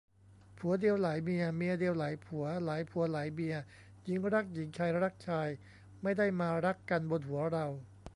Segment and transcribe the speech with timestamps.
[0.57, 3.55] ผัวเดียวหลายเมีย เมียเดียวหลายผัว หลายผัวหลายเมีย
[4.03, 5.47] หญิงรักหญิง ชายรักชาย
[6.03, 7.67] ไม่ได้มารักกันบนหัวเรา